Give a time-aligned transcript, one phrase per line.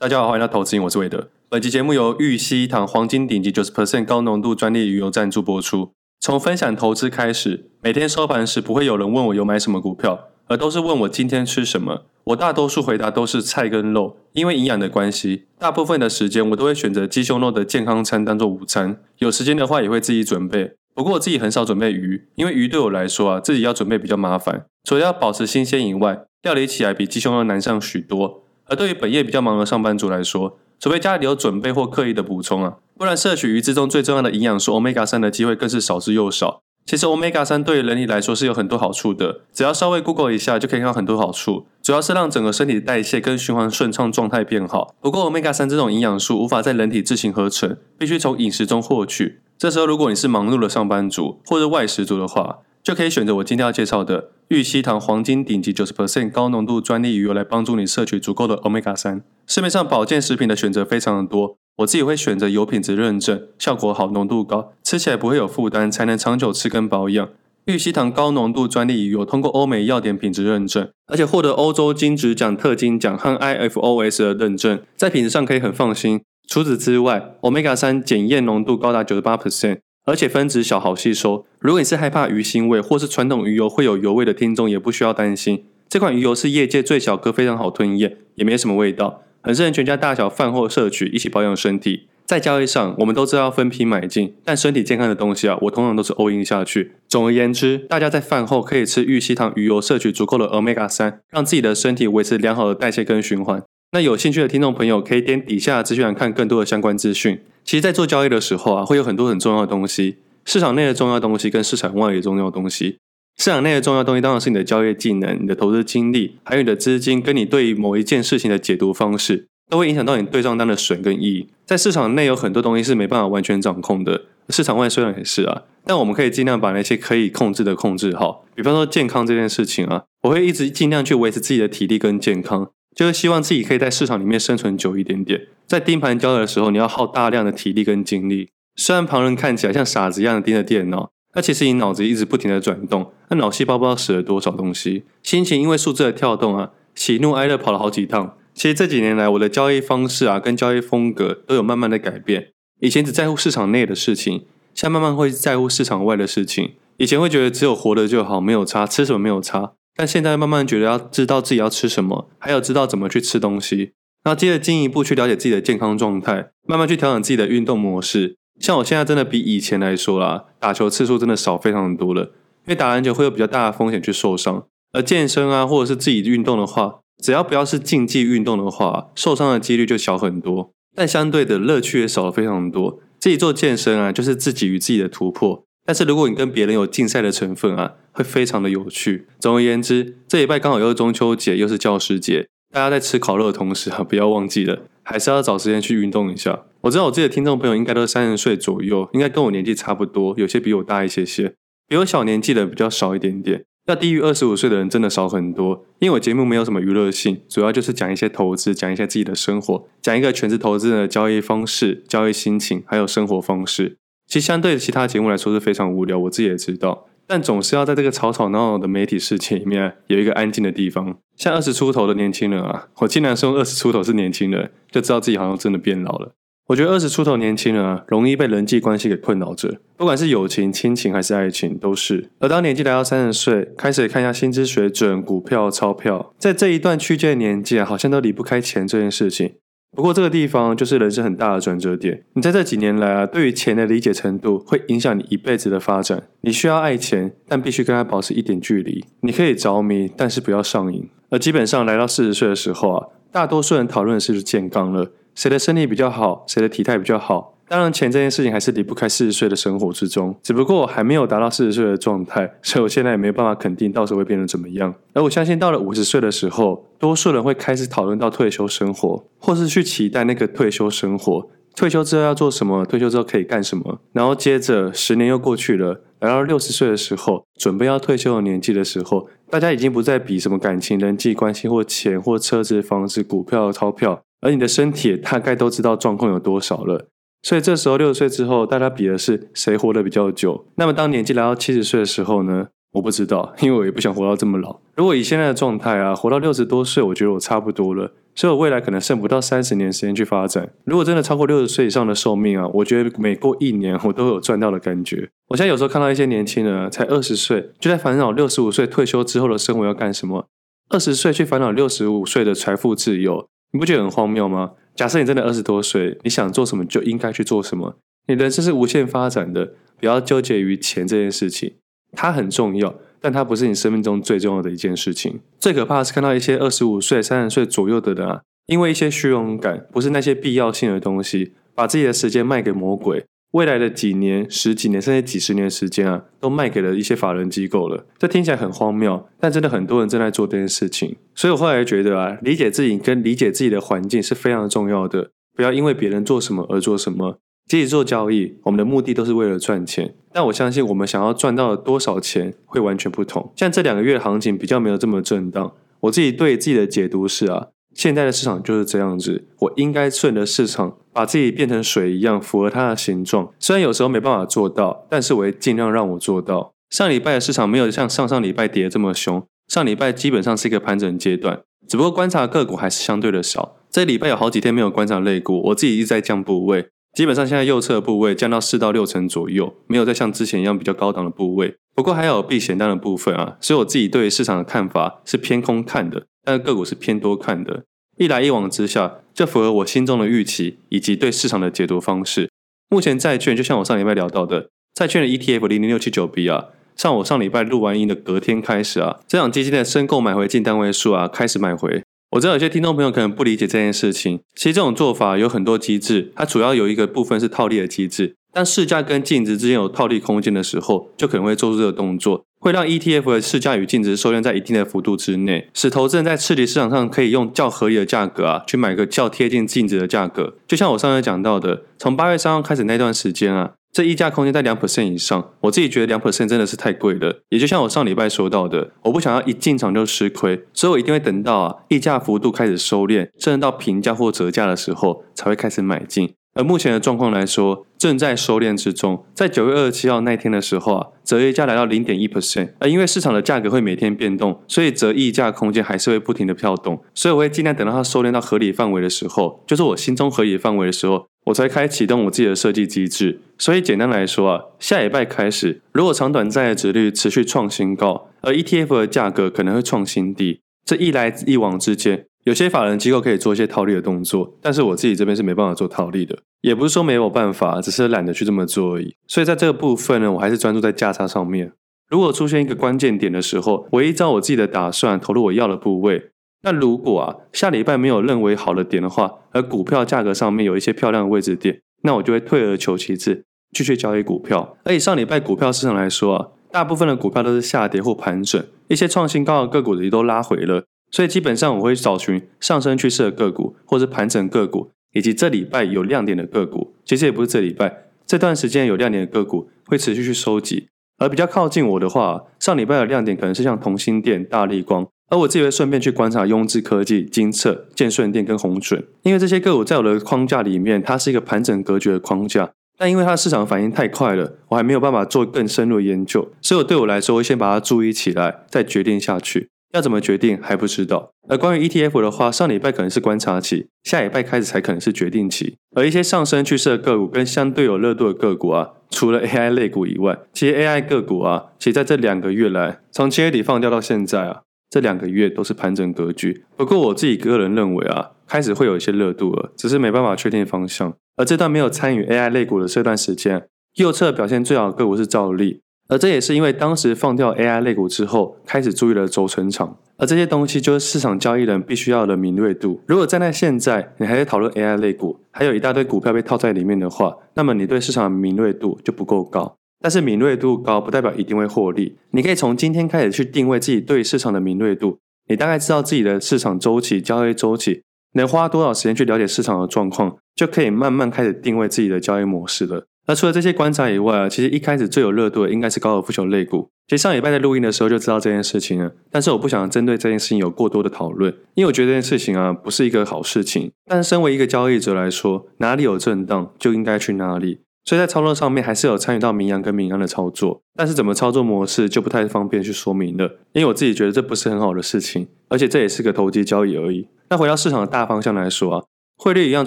[0.00, 1.28] 大家好，欢迎来到投资，我是韦德。
[1.50, 5.90] 本期节目由玉溪堂黄金顶级九十 percent 高浓度专利鱼油赞助播出。
[6.18, 12.06] 从分享投资开始，每天收盘时不会有人问我有买什么股票，而都是问我今天吃什么。
[12.24, 18.98] 我大多数回答都是菜跟肉，因为营养的关系，大部分的时间我都会选择鸡胸肉的健康餐当做午餐。
[19.18, 24.64] 有时间的话也会自己准备，不过我自己很少准备鱼，因为鱼对我来说啊，自己要准备比较麻烦。
[24.82, 28.44] 除了要保持新鲜以外，料理起来比鸡胸肉难上许多。
[28.70, 36.62] 而对于本业比较忙的上班族来说，除非家里有准备或刻意的补充啊，不然摄取鱼之中最重要的营养素欧米伽三的机会更是少之又少。
[36.86, 44.94] 其实欧米伽三对于人体来说是有很多好处的，只要稍微 Google 一下就可以看到很多好处，主要是让整个身体代谢跟循环顺畅状态变好。
[45.00, 49.40] 不过欧米伽三这种营养素无法在人体自行合成，必须从饮食中获取。
[49.58, 59.22] 这时候如果你是忙碌的上班族或者外食族的话，就可以选择我今天要介绍的玉溪堂黄金顶级九十 percent 高浓度专利鱼油来帮助你摄取足够的 Omega 三。
[59.46, 67.28] 市面上保健食品的选择非常的多，我自己会选择有品质认证、效果好、浓度高、吃起来不会有负担，才能长久吃跟保养。
[67.66, 76.22] 玉溪堂高浓度专利鱼油通过欧美药典品质认证，而且获得欧洲金质奖、特金奖和 IFOS 的认证，在品质上可以很放心。
[76.48, 79.80] 除此之外，Omega 三检验浓度高达九十八 percent。
[80.10, 81.46] 而且分子小，好吸收。
[81.60, 85.62] 如果你是害怕鱼腥味或是传统鱼油会有油味的听众，也不需要担心。
[85.88, 92.08] 这款鱼油是业界最小颗，非常好吞咽，也没什么味道，很适合全家大小饭后摄取，一起保养身体。
[92.26, 96.90] 在交易上，我们都知道要分批买进，但身体健康的东西啊，我通常都是 all in 下去。
[97.06, 103.62] 总而言之，大家在饭后可以吃玉溪堂鱼油，摄取足够的 Omega 三，让自己的身体维持良好的代谢跟循环。
[103.92, 107.40] 那有兴趣的听众朋友，可以点底下资讯栏看更多的相关资讯。
[107.64, 110.18] 其实，在做交易的时候啊，会有很多很重要的东西。
[110.44, 112.98] 市场内的重要东西跟市场外的重要东西。
[113.36, 121.48] 市场内的重要东西当然是你的交易技能、你的投资经历，还有你的资金跟你对于某一件事情的解读方式，都会影响到你对账单的损跟益。
[121.66, 128.44] 在市场内有很多东西是没办法完全掌控的，市场外虽然也是啊，但我们可以尽量把那些可以控制的控制好。
[128.54, 132.70] 比方说健康这件事情啊，我会一直尽量去维持自己的体力跟健康。
[132.94, 138.50] 就是希望自己可以在市场里面生存久一点点，在盯盘交易的时候，你要耗大量的体力跟精力。
[138.76, 145.04] 虽然旁人看起来像傻子一样的盯着电脑，那其实你脑子一直不停的转动，那脑细胞不知道死了多少东西。
[145.22, 148.36] 心情因为数字的跳动啊，喜怒哀乐跑了好几趟。
[148.54, 152.48] 其实这几年来，我的交易方式啊，跟交易风格都有慢慢的改变。
[152.80, 156.72] 以前只在乎市场内的事情，现在慢慢会在乎市场外的事情。
[156.96, 159.72] 以前会觉得只有活着就好，没有差，吃什么没有差。
[160.00, 163.92] 但现在慢慢觉得要知道自己要吃什么，还有知道怎么去吃东西，
[164.24, 168.38] 那接着进一步去了解自己的健康状态，慢慢去调整自己的运动模式。
[168.58, 180.72] 像我现在真的比以前来说啦，打球次数真的少非常多了，因为打篮球会有比较大的风险去受伤，而健身啊或者是自己运动的话，只要不要是竞技运动的话，受伤的几率就小很多。
[180.96, 182.98] 但相对的乐趣也少了非常多。
[183.18, 185.66] 自己做健身啊，就是自己与自己的突破。
[185.84, 189.26] 但是如果你跟别人有竞赛的成分啊，会非常的有趣。
[189.40, 196.64] 总而言之，这礼拜刚好又是中秋节，又是教师节，大家在吃烤肉的同时啊， 不要忘记了，还是要找时间去运动一下。
[196.82, 201.54] 我知道我自己的听众朋友应该都是三十岁左右，应该跟我年纪差不多，有些比我大一些些，
[201.88, 203.64] 比我小年纪的比较少一点点。
[203.86, 205.84] 要低于二十五岁的人真的少很多。
[205.98, 213.96] 因为我节目没有什么娱乐性，主要就是讲一些投资，讲一些自己的生活，讲一个全职投资人的交易方式、交易心情，还有生活方式。
[214.30, 217.08] 其实相对其他节目来说是非常无聊，我自己也知道。
[217.26, 221.18] 但总是要在这个吵吵闹闹的媒体世界里面有一个安静的地方。
[221.36, 226.32] 像二十出头的年轻人啊，我尽量说二十出头是年轻人，就知道自己好像真的变老了。
[226.68, 232.30] 我觉得二十出头年轻人啊，容易被人际关系给困扰着，不管是友情、亲情还是爱情，都是。
[232.38, 239.54] 而当年纪来到三十岁，开始看一下薪资水准、股票、钞票，在这一段区间的年纪啊，好像都离不开钱这件事情。
[239.94, 242.24] 不过这个地方就是人生很大的转折点。
[242.34, 246.28] 你在这几年来啊，对于钱的理解程度会影响你一辈子的发展。
[246.42, 249.04] 你需要爱钱，但必须跟它保持一点距离。
[249.20, 251.08] 你可以着迷，但是不要上瘾。
[251.30, 257.49] 而基本上来到四十岁的时候啊，大多数人讨论的是健康了，谁的身体比较好，谁的体态比较好。
[257.70, 260.36] 当然，钱这件事情还是离不开四十岁的生活之中。
[260.42, 264.92] 只不过我还没有达到四十岁的状态， 所以我现在也没有办法肯定到时候会变得怎么样。
[265.12, 271.48] 而我相信，到了五十岁的时候，多数人会开始讨论到退休生活，或是去期待那个退休生活。
[271.76, 272.84] 退休之后要做什么？
[272.84, 274.00] 退休之后可以干什么？
[274.12, 287.06] 然后接着十年又过去了，来到六十岁的时候，准备要退休的年纪的时候，大家已经不再比什么感情、人际关系，或钱，或车子、房子、股票、钞票，而你的身体大概都知道状况有多少了。
[287.42, 290.66] 所以这时候六十岁之后，大家比的是谁活得比较久。
[290.76, 292.68] 那么当年纪来到七十岁的时候呢？
[292.92, 294.80] 我不知道，因为我也不想活到这么老。
[294.96, 298.12] 如果以现在的状态啊，活到六十多岁，我觉得我差不多了。
[298.34, 300.68] 所以我未来可能剩不到三十年时间去发展。
[300.82, 305.30] 如果真的超过六十岁以上的寿命啊，我觉得每过一年我都有赚到的感觉。
[305.50, 310.48] 我现在有时候看到一些年轻人才二十岁就在烦恼六十五岁退休之后的生活要干什么，
[310.88, 314.72] 二十岁去烦恼六十五岁的财富自由，你不觉得很荒谬吗？
[315.00, 317.96] 假设你真的二十多岁，你想做什么就应该去做什么。
[318.26, 321.76] 你人生是无限发展的，不要纠结于钱这件事情，
[322.12, 322.94] 它很重要。
[323.18, 325.40] 但它不是你生命中最重要的一件事情。
[325.58, 333.24] 最可怕的是看到一些二十五岁、三十岁左右的人啊，因为一些虚荣感，不是那些必要性的东西，把自己的时间卖给魔鬼。
[333.52, 338.06] 未来的几年、十几年，甚至几十年时间啊，都卖给了一些法人机构了。
[338.18, 341.16] 这听起来很荒谬，但真的很多人正在做这件事情。
[341.34, 345.30] 所以我后来觉得啊，理解自己跟理解自己的环境是非常重要的。
[345.56, 347.38] 不要因为别人做什么而做什么。
[347.66, 350.14] 即使做交易，我们的目的都是为了赚钱。
[350.32, 353.52] 但我相信，我们想要赚到多少钱会完全不同。
[353.54, 359.46] 像这两个月行情比较没有这么震荡，我自己对自己的解读是啊，现在的市场就是这样子。
[359.58, 363.52] 我应该顺着市场，把自己变成水一样，符合它的形状。
[363.58, 366.72] 虽然有时候没办法做到，但是我会尽量让我做到。
[366.88, 373.76] 上礼拜的市场没有像上上礼拜跌这么凶，上礼拜基本上是一个盘整阶段，只不过观察个股还是相对的少。
[373.90, 376.88] 这礼拜有好几天没有观察类股，我自己一直在降部位。
[377.12, 381.74] 基本上现在右侧的部位降到四到六成左右，没有再像之前一样比较高档的部位。
[381.94, 387.84] 不过还有避险单的部分啊，所以我自己对市场的看法是偏空看的，但个股是偏多看的。
[388.16, 392.50] 一来一往之下，就符合我心中的预期以及对市场的解读方式。
[392.88, 396.66] 目前债券就像我上礼拜聊到的，债券的 ETF 零零六七九 B 啊，
[396.96, 402.02] 像我上礼拜录完音的隔天开始啊，这档基金的申购买回净单位数啊，开始买回。
[402.32, 408.34] 我知道有些听众朋友可能不理解这件事情，其实这种做法有很多机制，它主要有一个部分是套利的机制。
[408.52, 420.54] 当市价跟净值之间有套利空间的时候，就可能会做出这个动作，会让 ETF 的市价与净值收敛在一定的幅度之内，使投资人在次级市场上可以用较合理的价格啊，去买个较贴近净值的价格。
[420.66, 423.72] 就像我上次讲到的，从八月三号开始那段时间啊。
[423.92, 427.40] 这溢价空间在两 percent 以上，我自己觉得两 percent 真的是太贵了。
[427.48, 436.32] 也就像我上礼拜说到的，我不想要一进场就吃亏，所以我一定会等到啊溢价幅度开始收敛，甚至到平价或折价的时候才会开始买进。
[436.54, 439.24] 而目前的状况来说，正在收敛之中。
[439.34, 447.02] 在九月二十七号那天的时候啊，折溢价来到零点一 percent，而因为市场的价格会每天变动，所以折溢价空间还是会不停的跳动。
[447.14, 451.26] 所以我会尽量等到它收敛到合理范围的时候，就是我心中合理范围的时候。
[451.44, 469.14] 我才开启动我自己的设计机制，所以简单来说啊，下礼拜开始，如果长短债的殖利率持续创新高，而 ETF 的价格可能会创新低，这一来一往之间，有些法人机构可以做一些套利的动作，但是我自己这边是没办法做套利的，也不是说没有办法，只是懒得去这么做而已。
[469.28, 471.70] 所以在这个部分呢，我还是专注在价差上面。
[472.08, 476.32] 如果出现一个关键点的时候，我依照我自己的打算投入我要的部位。
[476.64, 484.76] 那如果啊，下礼拜没有认为好的点的话，而股票价格上面有一些漂亮的位置点，那我就会退而求其次，继续交易股票。
[484.82, 496.94] 而以上礼拜股票市场来说啊，大部分的股票都是下跌或盘整，一些创新高的个股也都拉回了，所以基本上我会找寻上升趋势的个股，或是盘整个股，以及这礼拜有亮点的个股。
[497.04, 500.88] 其实也不是这礼拜，这段时间有亮点的个股会持续去收集。
[501.18, 505.06] 而比较靠近我的话，上礼拜的亮点可能是像同心电、大立光。
[505.28, 512.72] 而我自己会顺便去观察雍智科技、金策、建顺电跟鸿准，因为这些个股在我的框架里面，它是一个盘整格局的框架。
[512.98, 519.68] 但因为它市场反应太快了，我还没有办法做更深入的研究，所以我对我来说，会先把它注意起来，再决定下去。
[519.92, 521.32] 要怎么决定还不知道。
[521.48, 525.76] 而关于 ETF 的话，上礼拜可能是观察期，下礼拜开始才可能是决定期。
[525.94, 534.62] 而一些上升趋势的个股跟相对有热度的个股啊，除了 AI 类股以外，其实 AI 个股啊，其实在这两个月来，从七月底放掉到现在啊。
[534.90, 541.14] 这两个月都是盘整格局，不过我自己个人认为啊，开始会有一些热度了，只是没办法确定方向。
[541.36, 553.00] 而这段没有参与 AI 类股的这段时间，右侧表现最好的个股是兆利，而这也是因为当时放掉 AI 类股之后，开始注意了轴承厂，而这些东西就是市场交易人必须要的敏锐度。
[553.06, 559.76] 如果站在现在，你还在讨论 AI 类股，还有一大堆股票被套在里面的话，那么你对市场的敏锐度就不够高。
[560.02, 562.16] 但是敏锐度高不代表一定会获利。
[562.32, 568.02] 你可以从今天开始去定位自己对市场的敏锐度，你大概知道自己的市场周期、交易周期，
[568.32, 573.06] 能花多少时间去了解市场的状况，就可以慢慢开始定位自己的交易模式了。
[573.30, 576.88] 那除了这些观察以外啊，其实一开始最有热度的应该是高尔夫球类股。
[577.06, 583.92] 其实上礼拜在录音的时候就知道这件事情了，但是我不想针对这件事情有过多的讨论，因为我觉得这件事情啊不是一个好事情。
[584.06, 587.82] 但是身为一个交易者来说，哪里有震荡就应该去哪里。
[588.04, 593.44] 所以在操作上面还是有参与到明阳跟明暗的操作，但是怎么操作模式就不太方便去说明了，
[593.74, 597.28] 因为我自己觉得这不是很好的事情，而且这也是个投机交易而已。
[597.50, 599.04] 那回到市场的大方向来说啊，
[599.36, 599.86] 汇率一样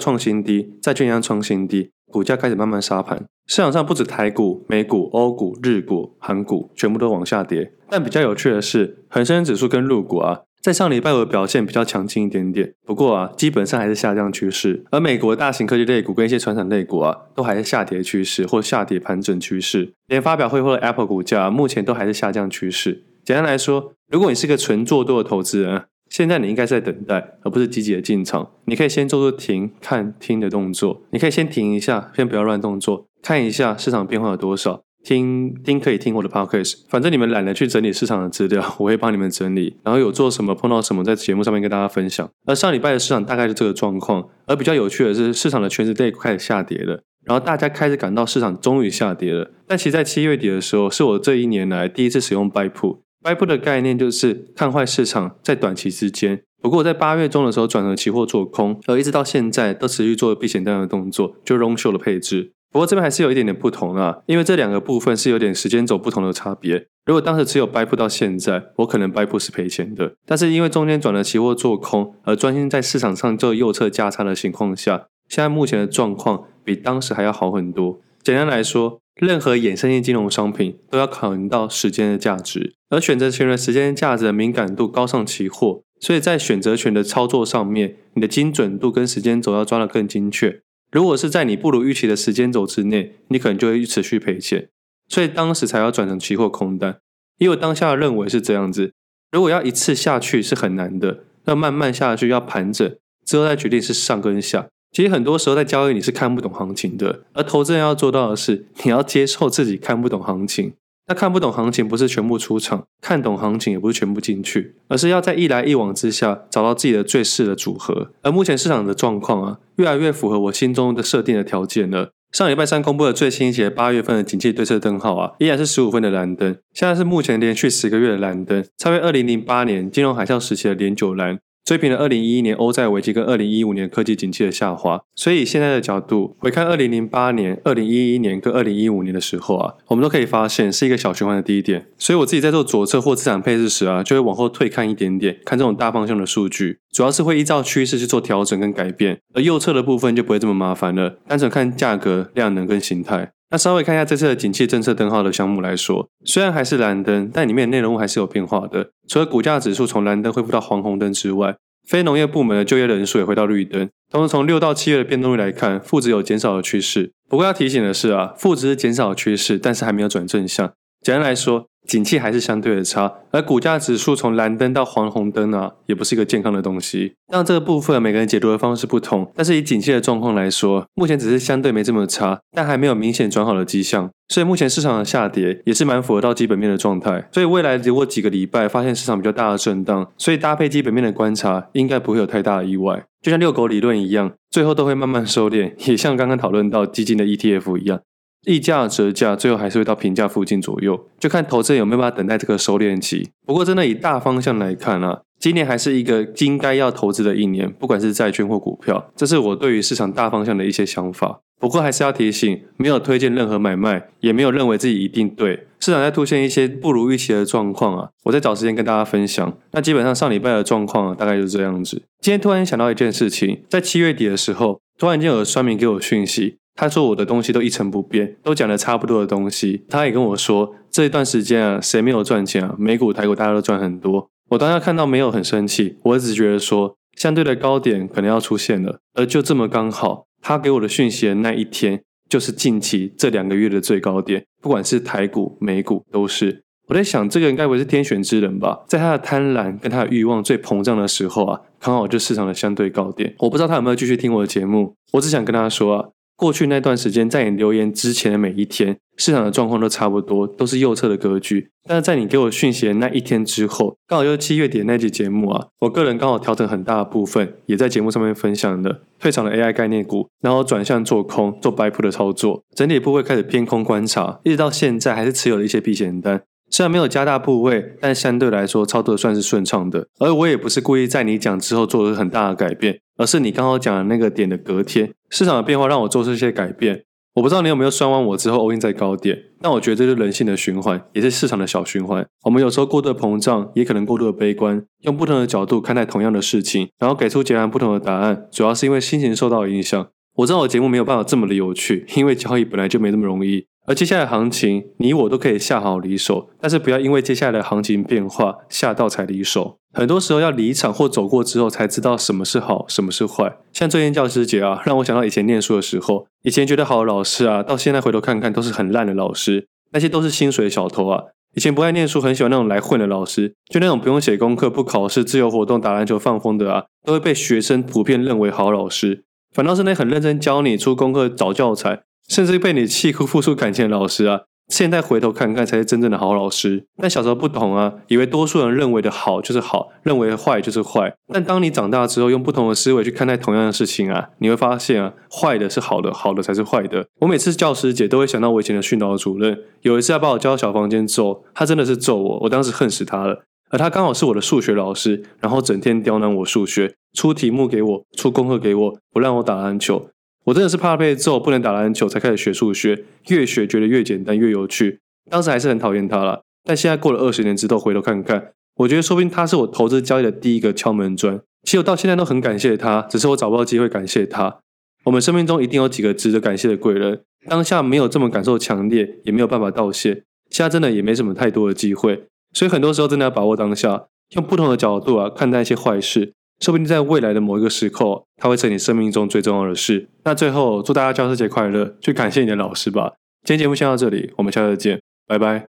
[0.00, 3.24] 创新低，债券一样创新低，股价开始慢慢杀盘。
[3.48, 10.42] 市场上不止台股、美股、欧股、日股、韩股全部都往下跌，但比较有趣的是，恒生指数跟陆股啊。
[10.62, 14.84] 在上礼拜五的表现比较强劲一点点，不过啊，基本上还是下降趋势。
[14.92, 19.92] 而美国大型科技类股跟一些传统类股啊，都还是下跌趋势或下跌盘整趋势。
[20.06, 23.02] 连发表会后的 Apple 股价目前都还是下降趋势。
[23.24, 25.82] 简单来说，如果你是个纯做多的投资人，
[26.14, 28.48] 现在你应该在等待，而不是积极的进场。
[28.66, 31.02] 你可以先做做停、看、听的动作。
[31.10, 34.84] 你可以先停一下，先不要乱动作，看一下市场变化有多少。
[35.02, 39.76] 听听可以听我的 podcast，反正你们懒得去整理市场的资料，我会帮你们整理。
[39.82, 42.30] 然后有做什么碰到什么，在节目上面跟大家分享。
[42.46, 49.50] 而上礼拜的市场大概是这个状况，而比较有趣的是，市场的权值类股开始下跌了，然后大家开始感到市场终于下跌了。
[49.66, 52.98] 但其实，在七月底的时候，是我这一年来第一次使用 buy put。
[53.24, 56.42] Bip 的概念就是看坏市场在短期之间。
[56.60, 62.52] 不过我在八月中的时候转成期货做空，而一直到现在都持续做避险单的动作，就 long short 的配置。
[62.70, 66.86] 不过这边还是有一点点不同啊，因为这两个部分是有点时间轴不同的差别。
[67.06, 70.14] 如果当时持有 BIP 到现在，我可能 BIP 是赔钱的。
[70.26, 78.00] 但是因为中间转了期货做空，而专心在市场上做右侧价差的情况下，现在目前的状况比当时还要好很多。
[78.22, 90.60] 简单来说，任何衍生性金融商品都要考虑到时间的价值，而选择权的时间价值的敏感度高上期货，所以在选择权的操作上面，你的精准度跟时间轴要抓得更精确。
[90.90, 94.68] 如果是在你不如预期的时间轴之内，你可能就会持续赔钱，
[95.08, 96.98] 所以当时才要转成期货空单。
[97.38, 98.92] 因为当下认为是这样子：
[99.32, 104.68] 如果要一次下去是很难的，要慢慢下去要盘整，之后再决定是上跟下。
[104.94, 110.72] 其实很多时候在交易你是看不懂行情的，而投资人要做到的是，你要接受自己看不懂行情。
[111.08, 118.12] 那看不懂行情不是全部出场，看懂行情也不是全部进去，而是要在一来一往之下找到自己的最适的组合。
[118.22, 122.12] 而目前市场的状况啊，越来越符合我心中的设定的条件了。
[122.30, 131.38] 上礼拜三公布的最新一节八月份的景气对策灯号啊，依然是十五分的蓝灯，现在是目前连续十个月的蓝灯，超越二零零八年金融海啸时期的连九蓝。
[131.64, 141.86] 追平了二零一一年欧债危机跟二零一五年科技景气的下滑，所以现在的角度回看二零零八年、二零一一年跟二零一五年的时候啊，我们都可以发现是一个小循环的低点。
[141.96, 149.20] 所以我自己在做左侧或资产配置时啊，就会往后退看一点点，看这种大方向的数据，主要是会依照趋势去做调整跟改变。
[149.32, 153.32] 而右侧的部分就不会这么麻烦了，单纯看价格、量能跟形态。
[153.54, 158.90] 那稍微看一下这次的景气政策灯号的项目来说，虽然还是蓝灯，但里面内容物还是有变化的。
[159.06, 161.54] 除了股价指数从蓝灯恢复到黄红灯之外，
[161.88, 163.88] 非农业部门的就业人数也回到绿灯。
[164.10, 167.12] 同时，从六到七月的变动率来看，负值有减少的趋势。
[167.28, 170.72] 不过要提醒的是啊，负值是减少的趋势，但是还没有转正向。
[171.00, 177.14] 简单来说，景气还是相对的差，而股价指数从蓝灯到黄红灯啊，也不是一个健康的东西。
[177.30, 184.10] 当这个部分每个人解读的方式不同，但是以景气的状况来说，目前只是相对没这么差，但还没有明显转好的迹象。
[184.28, 187.28] 所以目前市场的下跌也是蛮符合到基本面的状态。
[187.30, 193.04] 所以未来如果几个礼拜发现市场比较大的震荡，所以搭配基本面的观察，应该不会有太大的意外。
[193.20, 198.00] 就像遛狗理论一样，最后都会慢慢收敛，也像刚刚讨论到基金的 ETF 一样。
[198.46, 203.30] 溢价折价，最后还是会到平价附近左右，就看投资人有没有办法等待这个收敛期。
[203.46, 211.40] 不过，真的以大方向来看啊，今年还是一个应该要投资的一年，不管是债券或股票，这是我对于市场大方向的一些想法。
[211.60, 215.66] 不过，还是要提醒，没有推荐任何买卖，也没有认为自己一定对。
[215.80, 219.56] 市场在出现一些不如预期的状况啊，我再找时间跟大家分享。
[219.72, 222.02] 那基本上上礼拜的状况，大概就是这样子。
[222.20, 226.56] 今天突然想到一件事情，在七月底的时候，突然间有酸民给我讯息。
[226.76, 229.84] 他说我的东西都一成不变，都讲的差不多的东西。
[229.88, 232.74] 他也跟我说，这一段时间啊，谁没有赚钱啊？
[232.78, 234.28] 美股、台股大家都赚很多。
[234.50, 238.98] 我当下看到没有很生气，我只觉得说，相对的高点可能要出现了。
[239.14, 246.64] 而就这么刚好，他给我的讯息的那一天，就是近期这两个月的最高点，不管是台股、美股都是。
[246.88, 248.84] 我在想，这个人该不会是天选之人吧？
[248.88, 253.34] 在他的贪婪跟他的欲望最膨胀的时候啊，刚好就市场的相对高点。
[253.38, 256.08] 我不知道他有没有继续听我的节目，我只想跟他说啊。
[256.36, 261.70] 过去那段时间，在你留言之前的每一天，市场的状况都差不多，都是右侧的格局。
[261.86, 276.42] 但是在你给我讯息的那一天之后，刚好就是七月底的那集节目啊，我个人刚好调整很大的部分，也在节目上面分享的退场的 AI 概念股，然后转向做空做 buy 的操作，整体部位开始偏空观察，一直到现在还是持有了一些避险单。
[276.76, 280.08] 虽然没有加大部位，但相对来说操作算是顺畅的。
[280.18, 287.04] 而我也不是故意在你讲之后做了很大的改变，而是你刚好讲的那个点的隔天，市场的变化让我做出一些改变。
[287.34, 292.26] 我不知道你有没有酸完我之后 all in 在高点，但我觉得这是人性的循环，也是市场的小循环。
[292.42, 300.08] 我们有时候过度的膨胀，也可能过度的悲观，用不同的角度看待同样的事情，然后给出截然不同的答案，主要是因为心情受到影响。
[300.38, 303.68] 我知道我节目没有办法这么的有趣，因为交易本来就没那么容易。
[303.86, 309.76] 而接下来行情，你我都可以下好离手，但是不要因为接下来的行情变化下到才离手。
[309.92, 313.58] 很多时候要离场或走过之后才知道什么是好，什么是坏。
[313.72, 321.24] 像最近教师节啊，让我想到以前念书的时候，以前觉得好的老师啊，到现在回头看看都是很烂的老师，那些都是薪水小偷啊。
[321.54, 329.24] 以前不爱念书，很喜欢那种来混的老师，就那种不用写功课、不考试、自由活动、打篮球、放风的啊，都会被学生普遍认为好老师。
[329.52, 332.02] 反倒是那很认真教你出功课、找教材。
[332.28, 336.86] 甚至被你气哭、付出感情的老师啊，现在回头看看才是真正的好老师。
[336.96, 341.14] 但小时候不同啊，以为多数人认为的好就是好，认为坏就是坏。
[341.32, 347.06] 但当你长大之后，用不同的思维去看待同样的事情啊，你会发现啊，坏的是好的，好的才是坏的。
[347.20, 353.44] 我每次教师节都会想到我以前的训导主任，有一次他把我叫到小房间揍，他真的是揍我，我当时恨死他了。
[353.70, 360.06] 而他刚好是我的数学老师，然后整天刁难我数学，出题目给我，出功课给我，不让我打篮球。
[360.44, 363.04] 我真的是怕被揍，不能打篮球，才开始学数学。
[363.28, 365.00] 越学觉得越简单，越有趣。
[365.30, 371.40] 当时还是很讨厌他了，但现在过了二十年之后，回头看看，我觉得说不定他是我投资交易的第一个敲门砖。
[371.62, 374.58] 其实我到现在都很感谢他，只是我找不到机会感谢他。
[375.04, 380.24] 我们生命中一定有几个值得感谢的贵人，当下没有这么感受强烈，也没有办法道谢。
[380.50, 384.04] 现在真的也没什么太多的机会，所以很多时候真的要把握当下，
[384.36, 386.34] 用不同的角度啊看待一些坏事。
[386.64, 390.08] 说不定在未来的某一个时刻，它会成你生命中最重要的事。
[390.24, 391.94] 那最后，祝大家教师节快乐！
[392.00, 393.12] 去感谢你的老师吧。
[393.42, 395.73] 今天节目先到这里，我们下次见，拜拜。